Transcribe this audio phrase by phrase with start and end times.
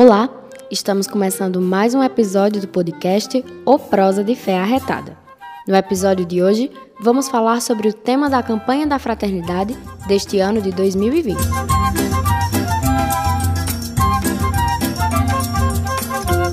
[0.00, 0.30] Olá,
[0.70, 5.18] estamos começando mais um episódio do podcast O Prosa de Fé Arretada.
[5.66, 6.70] No episódio de hoje,
[7.00, 9.76] vamos falar sobre o tema da campanha da fraternidade
[10.06, 11.36] deste ano de 2020.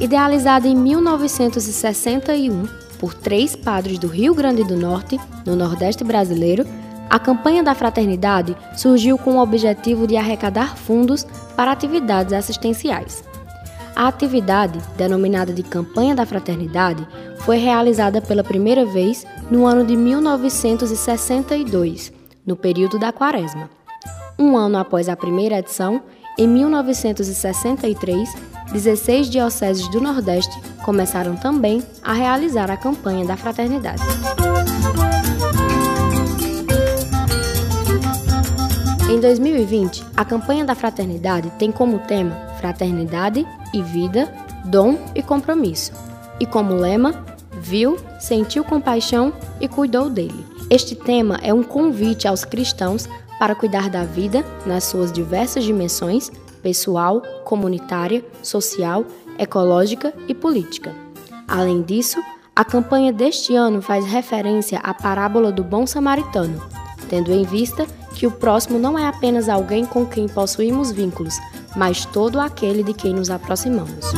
[0.00, 2.66] Idealizada em 1961
[2.98, 6.64] por três padres do Rio Grande do Norte, no Nordeste brasileiro,
[7.10, 13.22] a campanha da fraternidade surgiu com o objetivo de arrecadar fundos para atividades assistenciais.
[13.96, 17.06] A atividade, denominada de Campanha da Fraternidade,
[17.38, 22.12] foi realizada pela primeira vez no ano de 1962,
[22.44, 23.70] no período da Quaresma.
[24.36, 26.02] Um ano após a primeira edição,
[26.36, 28.34] em 1963,
[28.72, 34.02] 16 dioceses do Nordeste começaram também a realizar a campanha da fraternidade.
[39.14, 44.28] Em 2020, a campanha da fraternidade tem como tema Fraternidade e Vida,
[44.64, 45.92] Dom e Compromisso,
[46.40, 50.44] e como lema Viu, sentiu compaixão e cuidou dele.
[50.68, 56.28] Este tema é um convite aos cristãos para cuidar da vida nas suas diversas dimensões
[56.60, 59.04] pessoal, comunitária, social,
[59.38, 60.92] ecológica e política.
[61.46, 62.20] Além disso,
[62.56, 66.60] a campanha deste ano faz referência à parábola do bom samaritano,
[67.08, 71.34] tendo em vista que o próximo não é apenas alguém com quem possuímos vínculos,
[71.76, 74.12] mas todo aquele de quem nos aproximamos.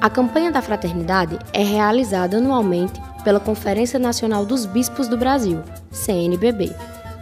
[0.00, 6.72] A campanha da fraternidade é realizada anualmente pela Conferência Nacional dos Bispos do Brasil, CNBB,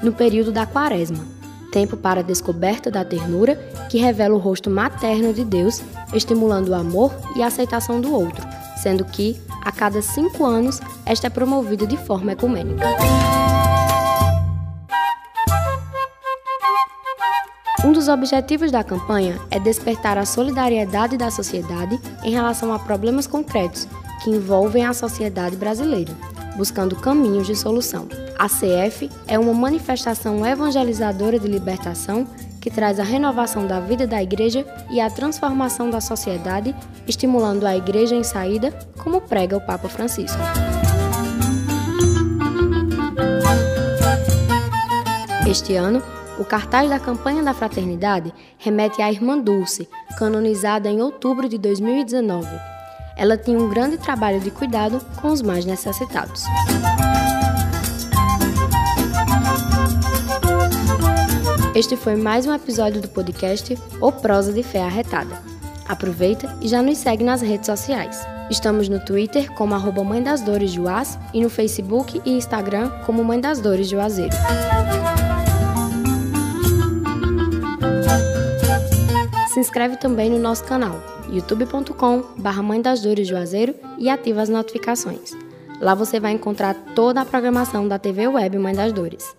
[0.03, 1.25] no período da Quaresma,
[1.72, 3.56] tempo para a descoberta da ternura
[3.89, 8.47] que revela o rosto materno de Deus, estimulando o amor e a aceitação do outro,
[8.77, 12.86] sendo que, a cada cinco anos, esta é promovida de forma ecumênica.
[17.84, 23.28] Um dos objetivos da campanha é despertar a solidariedade da sociedade em relação a problemas
[23.28, 23.86] concretos
[24.25, 26.12] que envolvem a sociedade brasileira,
[26.56, 28.09] buscando caminhos de solução.
[28.36, 32.26] A CF é uma manifestação evangelizadora de libertação
[32.66, 36.75] que traz a renovação da vida da igreja e a transformação da sociedade,
[37.06, 40.37] estimulando a igreja em saída, como prega o Papa Francisco.
[45.49, 46.03] Este ano,
[46.41, 49.88] o cartaz da campanha da fraternidade remete à Irmã Dulce,
[50.19, 52.48] canonizada em outubro de 2019.
[53.16, 56.43] Ela tinha um grande trabalho de cuidado com os mais necessitados.
[61.76, 65.42] Este foi mais um episódio do podcast O Prosa de Fé Arretada.
[65.87, 68.19] Aproveita e já nos segue nas redes sociais.
[68.50, 72.88] Estamos no Twitter como arroba Mãe das Dores de Uaz e no Facebook e Instagram
[73.04, 74.34] como Mãe das Dores Juazeiro.
[79.53, 80.98] Se inscreve também no nosso canal
[81.28, 85.36] youtube.com barra Mãe das Dores Juazeiro e ativa as notificações.
[85.78, 89.36] Lá você vai encontrar toda a programação da TV Web Mãe das Dores.